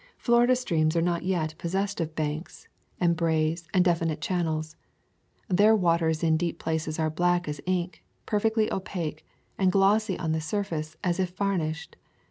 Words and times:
Florida 0.17 0.55
streams 0.55 0.95
are 0.95 1.01
not 1.03 1.21
yet 1.21 1.53
possessed 1.59 2.01
of 2.01 2.15
banks 2.15 2.67
[100] 2.97 3.17
Florida 3.19 3.37
Swamps 3.49 3.61
and 3.69 3.69
Forests 3.69 3.69
and 3.69 3.75
braes 3.75 3.75
and 3.77 3.85
definite 3.85 4.19
channels. 4.21 4.75
Their 5.47 5.75
waters 5.75 6.23
in 6.23 6.37
deep 6.37 6.57
places 6.57 6.97
are 6.97 7.11
black 7.11 7.47
as 7.47 7.61
ink, 7.67 8.03
perfectly 8.25 8.71
opaque, 8.73 9.23
and 9.59 9.71
glossy 9.71 10.17
on 10.17 10.31
the 10.31 10.41
surface 10.41 10.95
as 11.03 11.19
if 11.19 11.29
var 11.37 11.55
nished. 11.55 11.97